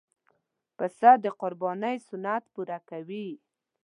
[0.77, 3.27] پسه د قربانۍ سنت پوره کوي.